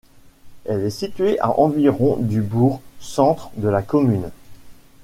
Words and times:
Elle 0.65 0.85
est 0.85 0.89
située 0.89 1.39
à 1.41 1.59
environ 1.59 2.15
du 2.17 2.41
bourg 2.41 2.81
centre 3.01 3.51
de 3.57 3.67
la 3.69 3.83
commune. 3.83 4.31